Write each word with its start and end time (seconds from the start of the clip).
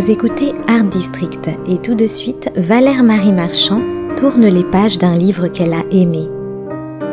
Vous 0.00 0.10
écoutez 0.10 0.54
Art 0.66 0.84
District 0.84 1.50
et 1.68 1.76
tout 1.76 1.94
de 1.94 2.06
suite, 2.06 2.50
Valère 2.56 3.02
Marie 3.02 3.34
Marchand 3.34 3.82
tourne 4.16 4.46
les 4.46 4.64
pages 4.64 4.96
d'un 4.96 5.14
livre 5.14 5.48
qu'elle 5.48 5.74
a 5.74 5.84
aimé. 5.90 6.26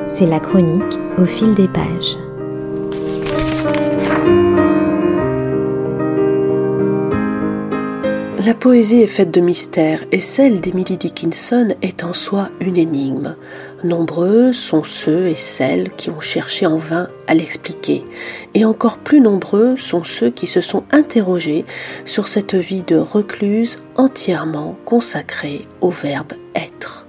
C'est 0.06 0.26
la 0.26 0.40
chronique 0.40 0.98
au 1.18 1.26
fil 1.26 1.54
des 1.54 1.68
pages. 1.68 2.16
La 8.46 8.54
poésie 8.54 9.02
est 9.02 9.08
faite 9.08 9.32
de 9.32 9.42
mystères 9.42 10.06
et 10.14 10.22
celle 10.22 10.62
d'Emily 10.62 10.96
Dickinson 10.96 11.68
est 11.82 12.06
en 12.06 12.14
soi 12.14 12.48
une 12.62 12.78
énigme. 12.78 13.36
Nombreux 13.84 14.54
sont 14.54 14.84
ceux 14.84 15.28
et 15.28 15.36
celles 15.36 15.92
qui 15.92 16.10
ont 16.10 16.20
cherché 16.20 16.66
en 16.66 16.78
vain 16.78 17.10
à 17.28 17.36
l'expliquer, 17.36 18.04
et 18.56 18.66
encore 18.66 18.98
plus 18.98 19.22
nombreux 19.22 19.78
sont 19.78 20.04
ceux 20.04 20.32
qui 20.32 20.48
se 20.48 20.62
sont 20.62 20.84
interrogés 20.92 21.64
sur 22.04 22.28
cette 22.28 22.56
vie 22.56 22.82
de 22.82 22.98
recluse 22.98 23.78
entièrement 23.96 24.76
consacrée 24.86 25.68
au 25.82 25.92
verbe 25.92 26.34
être. 26.56 27.06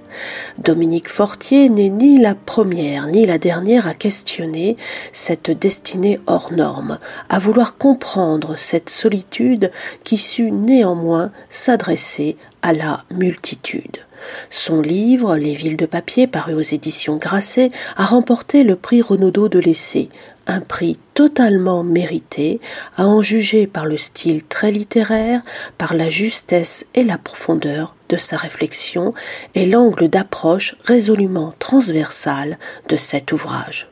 Dominique 0.58 1.08
Fortier 1.08 1.70
n'est 1.70 1.88
ni 1.88 2.18
la 2.18 2.34
première 2.34 3.06
ni 3.06 3.24
la 3.24 3.38
dernière 3.38 3.86
à 3.86 3.94
questionner 3.94 4.76
cette 5.14 5.50
destinée 5.50 6.20
hors 6.26 6.52
norme, 6.52 6.98
à 7.30 7.38
vouloir 7.38 7.78
comprendre 7.78 8.56
cette 8.56 8.90
solitude 8.90 9.70
qui 10.04 10.18
sut 10.18 10.50
néanmoins 10.50 11.30
s'adresser 11.48 12.36
à 12.60 12.74
la 12.74 13.04
multitude. 13.10 14.07
Son 14.50 14.80
livre, 14.80 15.36
Les 15.36 15.54
villes 15.54 15.76
de 15.76 15.86
papier, 15.86 16.26
paru 16.26 16.54
aux 16.54 16.60
éditions 16.60 17.16
Grasset, 17.16 17.70
a 17.96 18.06
remporté 18.06 18.64
le 18.64 18.76
prix 18.76 19.02
Renaudot 19.02 19.48
de 19.48 19.58
l'essai, 19.58 20.08
un 20.46 20.60
prix 20.60 20.98
totalement 21.14 21.84
mérité, 21.84 22.60
à 22.96 23.06
en 23.06 23.22
juger 23.22 23.66
par 23.66 23.86
le 23.86 23.96
style 23.96 24.44
très 24.44 24.72
littéraire, 24.72 25.42
par 25.76 25.94
la 25.94 26.08
justesse 26.08 26.86
et 26.94 27.04
la 27.04 27.18
profondeur 27.18 27.94
de 28.08 28.16
sa 28.16 28.36
réflexion 28.36 29.14
et 29.54 29.66
l'angle 29.66 30.08
d'approche 30.08 30.74
résolument 30.84 31.54
transversal 31.58 32.58
de 32.88 32.96
cet 32.96 33.32
ouvrage. 33.32 33.88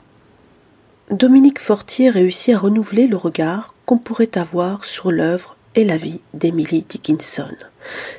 Dominique 1.11 1.61
Fortier 1.61 2.11
réussit 2.11 2.55
à 2.55 2.59
renouveler 2.59 3.06
le 3.06 3.17
regard 3.17 3.75
qu'on 3.84 3.98
pourrait 3.98 4.37
avoir 4.37 4.84
sur 4.84 5.12
l'œuvre 5.12 5.56
et 5.77 5.84
la 5.84 5.96
vie 5.96 6.20
d'Emily 6.34 6.84
Dickinson. 6.88 7.55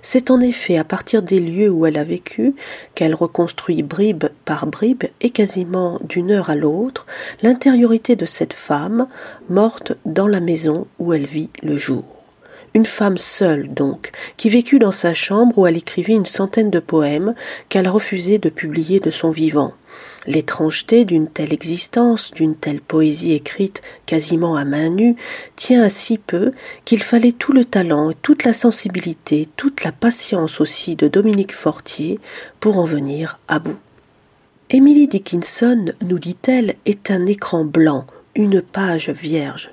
C'est 0.02 0.31
en 0.31 0.39
effet 0.39 0.77
à 0.77 0.83
partir 0.83 1.22
des 1.22 1.39
lieux 1.39 1.69
où 1.69 1.86
elle 1.86 1.97
a 1.97 2.03
vécu 2.03 2.55
qu'elle 2.95 3.16
reconstruit 3.16 3.83
bribe 3.83 4.25
par 4.45 4.67
bribe 4.67 5.03
et 5.19 5.31
quasiment 5.31 6.00
d'une 6.08 6.31
heure 6.31 6.50
à 6.50 6.55
l'autre 6.55 7.05
l'intériorité 7.41 8.16
de 8.16 8.25
cette 8.25 8.53
femme 8.53 9.08
morte 9.50 9.94
dans 10.05 10.28
la 10.28 10.39
maison 10.39 10.88
où 11.00 11.13
elle 11.13 11.25
vit 11.25 11.50
le 11.63 11.75
jour. 11.75 12.05
Une 12.73 12.85
femme 12.85 13.17
seule, 13.17 13.73
donc, 13.73 14.11
qui 14.38 14.50
vécut 14.50 14.78
dans 14.78 14.91
sa 14.91 15.13
chambre 15.13 15.58
où 15.58 15.66
elle 15.66 15.78
écrivit 15.78 16.13
une 16.13 16.28
centaine 16.28 16.69
de 16.69 16.80
poèmes 16.80 17.33
qu'elle 17.69 17.89
refusait 17.89 18.38
de 18.38 18.50
publier 18.50 19.00
de 19.00 19.09
son 19.09 19.31
vivant. 19.31 19.73
L'étrangeté 20.28 21.06
d'une 21.06 21.30
telle 21.30 21.53
existence, 21.53 22.31
d'une 22.31 22.56
telle 22.56 22.81
poésie 22.81 23.31
écrite 23.31 23.81
quasiment 24.06 24.58
à 24.58 24.66
main 24.66 24.89
nue, 24.89 25.16
tient 25.56 25.84
à 25.84 25.89
si 25.89 26.17
peu 26.17 26.52
qu'il 26.84 27.02
fallait 27.02 27.31
tout 27.31 27.53
le 27.53 27.64
talent, 27.64 28.11
toute 28.22 28.44
la 28.44 28.52
sensibilité, 28.52 29.47
toute 29.56 29.86
la 29.86 29.94
patience 29.94 30.59
aussi 30.59 30.97
de 30.97 31.08
Dominique 31.08 31.56
Fortier 31.56 32.19
pour 32.59 32.78
en 32.78 32.84
venir 32.84 33.39
à 33.47 33.59
bout. 33.59 33.78
Emily 34.69 35.08
Dickinson, 35.08 35.94
nous 36.02 36.19
dit-elle, 36.19 36.75
est 36.86 37.09
un 37.09 37.25
écran 37.25 37.64
blanc, 37.64 38.06
une 38.36 38.62
page 38.62 39.09
vierge. 39.09 39.72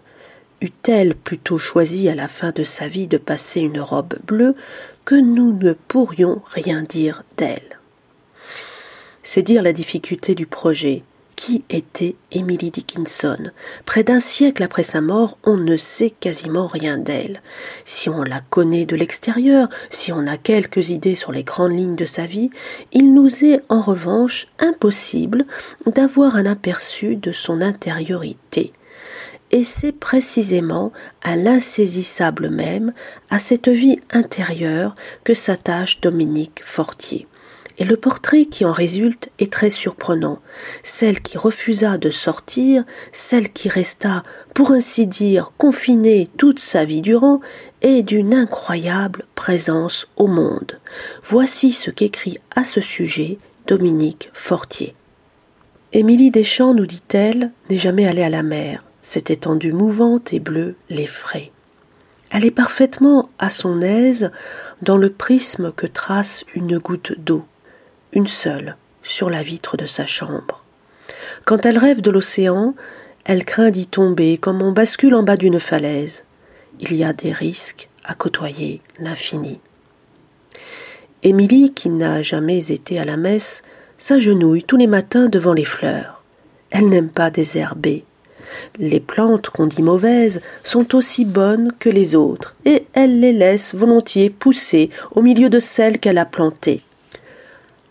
Eût-elle 0.60 1.16
plutôt 1.16 1.58
choisi 1.58 2.08
à 2.08 2.14
la 2.14 2.28
fin 2.28 2.52
de 2.52 2.62
sa 2.62 2.86
vie 2.86 3.08
de 3.08 3.18
passer 3.18 3.60
une 3.60 3.80
robe 3.80 4.14
bleue 4.24 4.54
que 5.04 5.16
nous 5.16 5.52
ne 5.52 5.72
pourrions 5.72 6.42
rien 6.46 6.82
dire 6.82 7.24
d'elle 7.36 7.80
c'est 9.24 9.42
dire 9.42 9.62
la 9.62 9.72
difficulté 9.72 10.36
du 10.36 10.46
projet. 10.46 11.02
Qui 11.34 11.64
était 11.68 12.14
Emily 12.30 12.70
Dickinson? 12.70 13.50
Près 13.84 14.04
d'un 14.04 14.20
siècle 14.20 14.62
après 14.62 14.84
sa 14.84 15.00
mort, 15.00 15.36
on 15.42 15.56
ne 15.56 15.76
sait 15.76 16.10
quasiment 16.10 16.68
rien 16.68 16.96
d'elle. 16.96 17.42
Si 17.84 18.08
on 18.08 18.22
la 18.22 18.40
connaît 18.40 18.86
de 18.86 18.94
l'extérieur, 18.94 19.68
si 19.90 20.12
on 20.12 20.28
a 20.28 20.36
quelques 20.36 20.90
idées 20.90 21.16
sur 21.16 21.32
les 21.32 21.42
grandes 21.42 21.76
lignes 21.76 21.96
de 21.96 22.04
sa 22.04 22.26
vie, 22.26 22.50
il 22.92 23.12
nous 23.12 23.44
est 23.44 23.60
en 23.68 23.80
revanche 23.80 24.46
impossible 24.60 25.44
d'avoir 25.86 26.36
un 26.36 26.46
aperçu 26.46 27.16
de 27.16 27.32
son 27.32 27.60
intériorité. 27.62 28.72
Et 29.50 29.64
c'est 29.64 29.92
précisément 29.92 30.92
à 31.22 31.34
l'insaisissable 31.34 32.48
même, 32.48 32.92
à 33.28 33.40
cette 33.40 33.68
vie 33.68 33.98
intérieure, 34.12 34.94
que 35.24 35.34
s'attache 35.34 36.00
Dominique 36.00 36.62
Fortier. 36.64 37.26
Et 37.78 37.84
le 37.84 37.96
portrait 37.96 38.44
qui 38.44 38.64
en 38.64 38.72
résulte 38.72 39.30
est 39.40 39.52
très 39.52 39.70
surprenant. 39.70 40.38
Celle 40.84 41.20
qui 41.20 41.36
refusa 41.36 41.98
de 41.98 42.10
sortir, 42.10 42.84
celle 43.10 43.52
qui 43.52 43.68
resta, 43.68 44.22
pour 44.54 44.70
ainsi 44.70 45.08
dire, 45.08 45.52
confinée 45.58 46.28
toute 46.36 46.60
sa 46.60 46.84
vie 46.84 47.02
durant, 47.02 47.40
est 47.82 48.02
d'une 48.02 48.32
incroyable 48.32 49.24
présence 49.34 50.06
au 50.16 50.28
monde. 50.28 50.78
Voici 51.24 51.72
ce 51.72 51.90
qu'écrit 51.90 52.38
à 52.54 52.62
ce 52.64 52.80
sujet 52.80 53.38
Dominique 53.66 54.30
Fortier. 54.34 54.94
Émilie 55.92 56.30
Deschamps, 56.30 56.74
nous 56.74 56.86
dit-elle, 56.86 57.50
n'est 57.70 57.78
jamais 57.78 58.06
allée 58.06 58.22
à 58.22 58.30
la 58.30 58.42
mer. 58.44 58.84
Cette 59.02 59.30
étendue 59.30 59.72
mouvante 59.72 60.32
et 60.32 60.40
bleue 60.40 60.76
l'effraie. 60.90 61.50
Elle 62.30 62.44
est 62.44 62.50
parfaitement 62.50 63.28
à 63.38 63.50
son 63.50 63.80
aise 63.80 64.30
dans 64.82 64.96
le 64.96 65.10
prisme 65.10 65.72
que 65.72 65.86
trace 65.86 66.44
une 66.54 66.78
goutte 66.78 67.12
d'eau 67.18 67.44
une 68.14 68.28
seule, 68.28 68.76
sur 69.02 69.28
la 69.28 69.42
vitre 69.42 69.76
de 69.76 69.86
sa 69.86 70.06
chambre. 70.06 70.62
Quand 71.44 71.66
elle 71.66 71.78
rêve 71.78 72.00
de 72.00 72.10
l'océan, 72.10 72.74
elle 73.24 73.44
craint 73.44 73.70
d'y 73.70 73.86
tomber 73.86 74.38
comme 74.38 74.62
on 74.62 74.72
bascule 74.72 75.14
en 75.14 75.22
bas 75.22 75.36
d'une 75.36 75.60
falaise. 75.60 76.24
Il 76.80 76.94
y 76.94 77.04
a 77.04 77.12
des 77.12 77.32
risques 77.32 77.88
à 78.04 78.14
côtoyer 78.14 78.80
l'infini. 78.98 79.60
Émilie, 81.22 81.72
qui 81.72 81.90
n'a 81.90 82.22
jamais 82.22 82.70
été 82.70 82.98
à 82.98 83.04
la 83.04 83.16
messe, 83.16 83.62
s'agenouille 83.98 84.62
tous 84.62 84.76
les 84.76 84.86
matins 84.86 85.28
devant 85.28 85.54
les 85.54 85.64
fleurs. 85.64 86.22
Elle 86.70 86.88
n'aime 86.88 87.08
pas 87.08 87.30
désherber. 87.30 88.04
Les 88.78 89.00
plantes 89.00 89.48
qu'on 89.50 89.66
dit 89.66 89.82
mauvaises 89.82 90.40
sont 90.62 90.94
aussi 90.94 91.24
bonnes 91.24 91.72
que 91.78 91.88
les 91.88 92.14
autres, 92.14 92.54
et 92.64 92.86
elle 92.92 93.20
les 93.20 93.32
laisse 93.32 93.74
volontiers 93.74 94.30
pousser 94.30 94.90
au 95.12 95.22
milieu 95.22 95.48
de 95.48 95.60
celles 95.60 95.98
qu'elle 95.98 96.18
a 96.18 96.26
plantées 96.26 96.82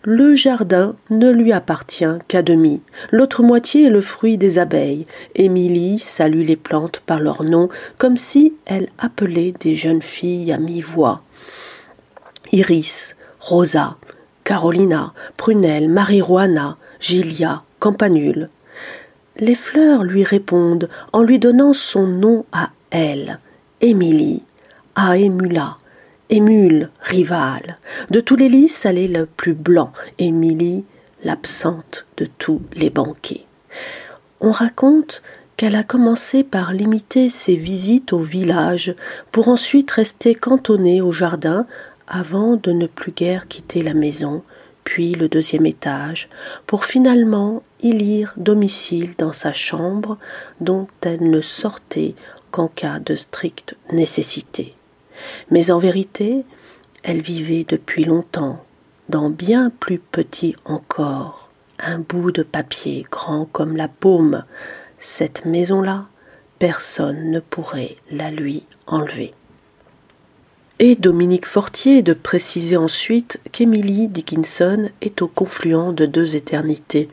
le 0.04 0.34
jardin 0.34 0.96
ne 1.08 1.30
lui 1.30 1.52
appartient 1.52 2.18
qu'à 2.28 2.42
demi. 2.42 2.82
L'autre 3.10 3.42
moitié 3.42 3.86
est 3.86 3.90
le 3.90 4.02
fruit 4.02 4.36
des 4.36 4.58
abeilles. 4.58 5.06
Émilie 5.34 5.98
salue 5.98 6.44
les 6.44 6.56
plantes 6.56 7.00
par 7.06 7.20
leur 7.20 7.42
nom, 7.42 7.70
comme 7.96 8.18
si 8.18 8.54
elle 8.66 8.88
appelait 8.98 9.54
des 9.60 9.76
jeunes 9.76 10.02
filles 10.02 10.52
à 10.52 10.58
mi-voix. 10.58 11.22
Iris, 12.52 13.16
Rosa, 13.40 13.96
Carolina, 14.44 15.14
Prunelle, 15.38 15.88
Marijuana, 15.88 16.76
Gilia, 17.00 17.62
Campanule. 17.78 18.50
Les 19.38 19.54
fleurs 19.54 20.04
lui 20.04 20.22
répondent 20.22 20.88
en 21.12 21.22
lui 21.22 21.38
donnant 21.38 21.72
son 21.72 22.06
nom 22.06 22.44
à 22.52 22.70
elle, 22.90 23.40
Émilie, 23.80 24.42
à 24.94 25.16
Émula, 25.16 25.78
Émule, 26.30 26.90
rivale. 27.00 27.76
De 28.10 28.20
tous 28.20 28.36
les 28.36 28.48
lys, 28.48 28.86
elle 28.86 28.98
est 28.98 29.08
le 29.08 29.26
plus 29.26 29.52
blanc. 29.52 29.92
Émilie, 30.18 30.84
l'absente 31.22 32.06
de 32.16 32.26
tous 32.26 32.62
les 32.74 32.88
banquets. 32.90 33.44
On 34.40 34.50
raconte 34.50 35.22
qu'elle 35.56 35.76
a 35.76 35.82
commencé 35.82 36.42
par 36.42 36.72
limiter 36.72 37.28
ses 37.28 37.56
visites 37.56 38.12
au 38.12 38.20
village 38.20 38.94
pour 39.32 39.48
ensuite 39.48 39.90
rester 39.90 40.34
cantonnée 40.34 41.00
au 41.02 41.12
jardin 41.12 41.66
avant 42.06 42.56
de 42.56 42.72
ne 42.72 42.86
plus 42.86 43.12
guère 43.12 43.46
quitter 43.46 43.82
la 43.82 43.94
maison, 43.94 44.42
puis 44.82 45.12
le 45.12 45.28
deuxième 45.28 45.66
étage, 45.66 46.28
pour 46.66 46.84
finalement 46.84 47.62
y 47.82 47.92
lire 47.92 48.34
domicile 48.36 49.14
dans 49.18 49.32
sa 49.32 49.52
chambre 49.52 50.18
dont 50.60 50.86
elle 51.02 51.30
ne 51.30 51.40
sortait 51.40 52.14
qu'en 52.50 52.68
cas 52.68 52.98
de 52.98 53.14
stricte 53.14 53.76
nécessité. 53.92 54.73
Mais 55.50 55.70
en 55.70 55.78
vérité, 55.78 56.44
elle 57.02 57.20
vivait 57.20 57.66
depuis 57.68 58.04
longtemps, 58.04 58.64
dans 59.08 59.30
bien 59.30 59.70
plus 59.70 59.98
petit 59.98 60.56
encore, 60.64 61.50
un 61.78 61.98
bout 61.98 62.32
de 62.32 62.42
papier 62.42 63.06
grand 63.10 63.46
comme 63.46 63.76
la 63.76 63.88
paume. 63.88 64.44
Cette 64.98 65.44
maison-là, 65.44 66.06
personne 66.58 67.30
ne 67.30 67.40
pourrait 67.40 67.96
la 68.10 68.30
lui 68.30 68.64
enlever. 68.86 69.34
Et 70.78 70.96
Dominique 70.96 71.46
Fortier 71.46 72.02
de 72.02 72.14
préciser 72.14 72.76
ensuite 72.76 73.40
qu'Emily 73.52 74.08
Dickinson 74.08 74.88
est 75.02 75.22
au 75.22 75.28
confluent 75.28 75.92
de 75.92 76.06
deux 76.06 76.36
éternités, 76.36 77.08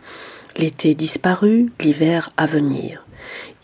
l'été 0.57 0.95
disparu, 0.95 1.71
l'hiver 1.79 2.31
à 2.37 2.47
venir. 2.47 3.05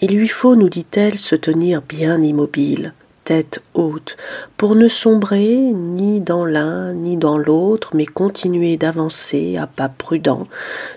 Il 0.02 0.16
lui 0.16 0.28
faut, 0.28 0.56
nous 0.56 0.70
dit-elle, 0.70 1.18
se 1.18 1.36
tenir 1.36 1.82
bien 1.82 2.22
immobile, 2.22 2.94
tête 3.28 3.62
haute, 3.74 4.16
pour 4.56 4.76
ne 4.76 4.88
sombrer 4.88 5.58
ni 5.58 6.22
dans 6.22 6.46
l'un 6.46 6.94
ni 6.94 7.18
dans 7.18 7.38
l'autre, 7.38 7.90
mais 7.94 8.06
continuer 8.06 8.78
d'avancer 8.78 9.58
à 9.58 9.68
pas 9.68 9.90
prudents 9.90 10.48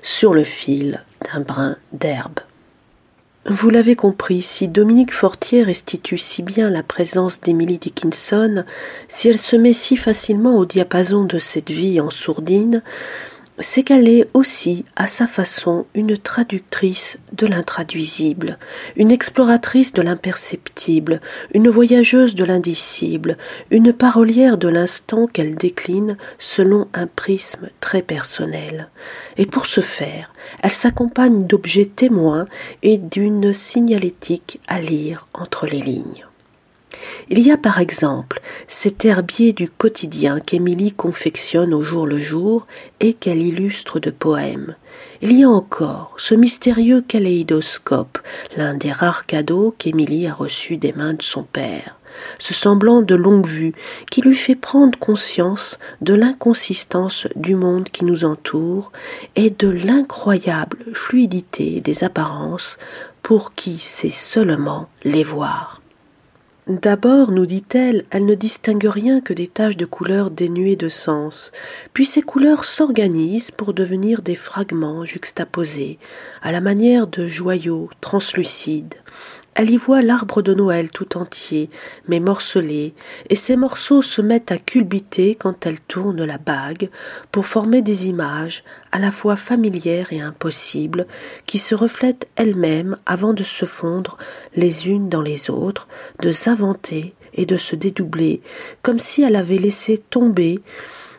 sur 0.00 0.32
le 0.32 0.44
fil 0.44 1.02
d'un 1.24 1.40
brin 1.40 1.76
d'herbe. 1.92 2.38
Vous 3.46 3.68
l'avez 3.68 3.96
compris, 3.96 4.42
si 4.42 4.68
Dominique 4.68 5.12
Fortier 5.12 5.64
restitue 5.64 6.18
si 6.18 6.44
bien 6.44 6.70
la 6.70 6.84
présence 6.84 7.40
d'Emily 7.40 7.78
Dickinson, 7.78 8.62
si 9.08 9.26
elle 9.28 9.36
se 9.36 9.56
met 9.56 9.72
si 9.72 9.96
facilement 9.96 10.56
au 10.56 10.64
diapason 10.64 11.24
de 11.24 11.40
cette 11.40 11.72
vie 11.72 12.00
en 12.00 12.10
sourdine, 12.10 12.80
c'est 13.60 13.82
qu'elle 13.82 14.08
est 14.08 14.28
aussi, 14.34 14.84
à 14.96 15.06
sa 15.06 15.26
façon, 15.26 15.86
une 15.94 16.16
traductrice 16.16 17.18
de 17.32 17.46
l'intraduisible, 17.46 18.58
une 18.96 19.10
exploratrice 19.10 19.92
de 19.92 20.02
l'imperceptible, 20.02 21.20
une 21.54 21.68
voyageuse 21.68 22.34
de 22.34 22.44
l'indicible, 22.44 23.36
une 23.70 23.92
parolière 23.92 24.58
de 24.58 24.68
l'instant 24.68 25.26
qu'elle 25.26 25.56
décline 25.56 26.16
selon 26.38 26.88
un 26.94 27.06
prisme 27.06 27.68
très 27.80 28.02
personnel. 28.02 28.88
Et 29.36 29.46
pour 29.46 29.66
ce 29.66 29.80
faire, 29.80 30.32
elle 30.62 30.72
s'accompagne 30.72 31.46
d'objets 31.46 31.86
témoins 31.86 32.46
et 32.82 32.98
d'une 32.98 33.52
signalétique 33.52 34.60
à 34.68 34.80
lire 34.80 35.28
entre 35.34 35.66
les 35.66 35.80
lignes. 35.80 36.29
Il 37.32 37.46
y 37.46 37.52
a 37.52 37.56
par 37.56 37.78
exemple 37.78 38.40
cet 38.66 39.04
herbier 39.04 39.52
du 39.52 39.68
quotidien 39.68 40.40
qu'Émilie 40.40 40.92
confectionne 40.92 41.72
au 41.72 41.80
jour 41.80 42.04
le 42.04 42.18
jour 42.18 42.66
et 42.98 43.14
qu'elle 43.14 43.40
illustre 43.40 44.00
de 44.00 44.10
poèmes. 44.10 44.74
Il 45.22 45.38
y 45.38 45.44
a 45.44 45.48
encore 45.48 46.14
ce 46.18 46.34
mystérieux 46.34 47.02
kaléidoscope, 47.06 48.18
l'un 48.56 48.74
des 48.74 48.90
rares 48.90 49.26
cadeaux 49.26 49.72
qu'Émilie 49.78 50.26
a 50.26 50.34
reçus 50.34 50.76
des 50.76 50.92
mains 50.92 51.14
de 51.14 51.22
son 51.22 51.44
père 51.44 51.96
ce 52.38 52.54
semblant 52.54 53.02
de 53.02 53.14
longue 53.14 53.46
vue 53.46 53.72
qui 54.10 54.20
lui 54.20 54.34
fait 54.34 54.56
prendre 54.56 54.98
conscience 54.98 55.78
de 56.00 56.14
l'inconsistance 56.14 57.26
du 57.36 57.54
monde 57.54 57.84
qui 57.84 58.04
nous 58.04 58.24
entoure 58.24 58.92
et 59.36 59.50
de 59.50 59.68
l'incroyable 59.68 60.78
fluidité 60.92 61.80
des 61.80 62.04
apparences 62.04 62.78
pour 63.22 63.54
qui 63.54 63.78
sait 63.78 64.10
seulement 64.10 64.88
les 65.04 65.22
voir. 65.22 65.79
D'abord, 66.70 67.32
nous 67.32 67.46
dit-elle, 67.46 68.04
elle 68.10 68.26
ne 68.26 68.36
distingue 68.36 68.84
rien 68.84 69.20
que 69.20 69.32
des 69.32 69.48
taches 69.48 69.76
de 69.76 69.86
couleurs 69.86 70.30
dénuées 70.30 70.76
de 70.76 70.88
sens, 70.88 71.50
puis 71.94 72.06
ces 72.06 72.22
couleurs 72.22 72.64
s'organisent 72.64 73.50
pour 73.50 73.74
devenir 73.74 74.22
des 74.22 74.36
fragments 74.36 75.04
juxtaposés, 75.04 75.98
à 76.42 76.52
la 76.52 76.60
manière 76.60 77.08
de 77.08 77.26
joyaux 77.26 77.90
translucides. 78.00 78.94
Elle 79.54 79.70
y 79.70 79.76
voit 79.76 80.00
l'arbre 80.00 80.42
de 80.42 80.54
Noël 80.54 80.90
tout 80.90 81.18
entier, 81.18 81.70
mais 82.06 82.20
morcelé, 82.20 82.94
et 83.28 83.36
ces 83.36 83.56
morceaux 83.56 84.00
se 84.00 84.22
mettent 84.22 84.52
à 84.52 84.58
culbuter 84.58 85.34
quand 85.34 85.66
elle 85.66 85.80
tourne 85.80 86.24
la 86.24 86.38
bague 86.38 86.88
pour 87.32 87.46
former 87.46 87.82
des 87.82 88.06
images 88.06 88.62
à 88.92 88.98
la 88.98 89.10
fois 89.10 89.36
familières 89.36 90.12
et 90.12 90.20
impossibles, 90.20 91.06
qui 91.46 91.58
se 91.58 91.74
reflètent 91.74 92.28
elles-mêmes 92.36 92.96
avant 93.06 93.32
de 93.32 93.42
se 93.42 93.64
fondre 93.64 94.18
les 94.54 94.88
unes 94.88 95.08
dans 95.08 95.22
les 95.22 95.50
autres, 95.50 95.88
de 96.20 96.30
s'inventer 96.30 97.14
et 97.34 97.44
de 97.44 97.56
se 97.56 97.74
dédoubler, 97.74 98.42
comme 98.82 99.00
si 99.00 99.22
elle 99.22 99.36
avait 99.36 99.58
laissé 99.58 99.98
tomber 99.98 100.60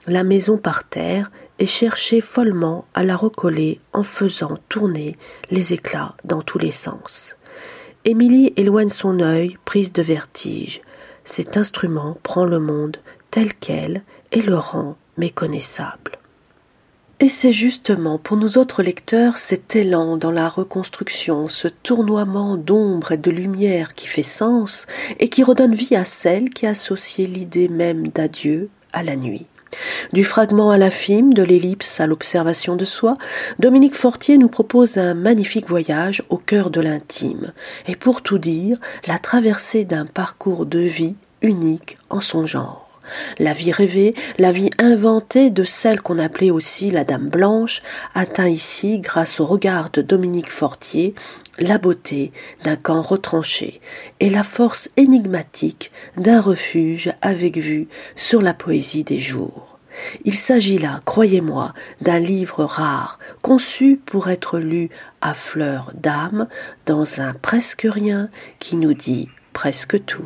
la 0.08 0.24
maison 0.24 0.58
par 0.58 0.88
terre 0.88 1.32
et 1.60 1.68
cherché 1.68 2.22
follement 2.22 2.86
à 2.94 3.04
la 3.04 3.16
recoller 3.16 3.80
en 3.94 4.04
faisant 4.04 4.58
tourner 4.68 5.18
les 5.52 5.74
éclats 5.74 6.16
dans 6.24 6.42
tous 6.42 6.58
les 6.58 6.72
sens. 6.72 7.36
Émilie 8.04 8.52
éloigne 8.58 8.90
son 8.90 9.20
œil, 9.20 9.58
prise 9.64 9.94
de 9.94 10.02
vertige. 10.02 10.82
Cet 11.24 11.56
instrument 11.56 12.18
prend 12.24 12.46
le 12.46 12.60
monde 12.60 12.98
tel 13.30 13.54
quel 13.54 14.02
et 14.32 14.42
le 14.42 14.58
rend 14.58 14.98
méconnaissable. 15.18 16.18
Et 17.20 17.30
c'est 17.30 17.52
justement 17.52 18.18
pour 18.18 18.38
nous 18.38 18.58
autres 18.58 18.82
lecteurs 18.82 19.38
cet 19.38 19.76
élan 19.76 20.18
dans 20.18 20.32
la 20.32 20.50
reconstruction, 20.50 21.48
ce 21.48 21.68
tournoiement 21.68 22.58
d'ombre 22.58 23.12
et 23.12 23.18
de 23.18 23.30
lumière 23.30 23.94
qui 23.94 24.08
fait 24.08 24.24
sens 24.24 24.88
et 25.20 25.30
qui 25.30 25.44
redonne 25.44 25.76
vie 25.76 25.96
à 25.96 26.04
celle 26.04 26.50
qui 26.50 26.66
associe 26.66 27.30
l'idée 27.30 27.70
même 27.70 28.08
d'adieu 28.08 28.70
à 28.94 29.04
la 29.04 29.16
nuit. 29.16 29.46
Du 30.14 30.24
fragment 30.24 30.72
à 30.72 30.78
la 30.78 30.92
film, 30.92 31.34
de 31.34 31.44
l'ellipse 31.44 32.00
à 32.00 32.08
l'observation 32.08 32.76
de 32.76 32.86
soi, 32.86 33.18
Dominique 33.60 33.96
Fortier 33.96 34.38
nous 34.38 34.50
propose 34.50 34.98
un 34.98 35.14
magnifique 35.14 35.70
voyage 35.70 36.24
au 36.30 36.38
cœur 36.38 36.70
de 36.70 36.82
l'intime, 36.82 37.54
et 37.88 37.96
pour 37.96 38.22
tout 38.22 38.38
dire, 38.38 38.78
la 39.08 39.20
traversée 39.20 39.86
d'un 39.86 40.06
parcours 40.06 40.66
de 40.66 40.80
vie 40.80 41.16
unique 41.42 41.98
en 42.10 42.22
son 42.22 42.46
genre. 42.46 42.88
La 43.40 43.54
vie 43.54 43.72
rêvée, 43.72 44.14
la 44.38 44.52
vie 44.52 44.70
inventée 44.78 45.50
de 45.50 45.64
celle 45.64 46.02
qu'on 46.02 46.20
appelait 46.20 46.52
aussi 46.52 46.92
la 46.92 47.04
Dame 47.04 47.30
Blanche, 47.30 47.82
atteint 48.14 48.48
ici, 48.48 49.00
grâce 49.00 49.40
au 49.40 49.46
regard 49.46 49.90
de 49.90 50.02
Dominique 50.02 50.52
Fortier, 50.52 51.16
la 51.60 51.78
beauté 51.78 52.32
d'un 52.64 52.76
camp 52.76 53.02
retranché 53.02 53.82
et 54.20 54.30
la 54.30 54.44
force 54.44 54.90
énigmatique 54.98 55.92
d'un 56.18 56.42
refuge 56.42 57.12
avec 57.22 57.58
vue 57.58 57.88
sur 58.16 58.42
la 58.42 58.54
poésie 58.54 59.04
des 59.04 59.20
jours. 59.20 59.80
Il 60.24 60.36
s'agit 60.36 60.78
là, 60.78 61.02
croyez-moi, 61.06 61.74
d'un 62.02 62.20
livre 62.20 62.64
rare, 62.64 63.20
conçu 63.42 64.00
pour 64.06 64.30
être 64.30 64.58
lu 64.58 64.90
à 65.20 65.34
fleur 65.34 65.92
d'âme, 65.94 66.48
dans 66.86 67.20
un 67.20 67.34
presque 67.34 67.88
rien 67.90 68.30
qui 68.60 68.78
nous 68.78 68.94
dit 68.94 69.30
presque 69.54 70.04
tout. 70.06 70.26